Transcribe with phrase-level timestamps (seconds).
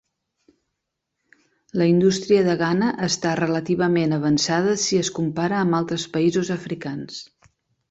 [1.81, 7.25] La indústria de Ghana està relativament avançada si es compara amb altres països africans.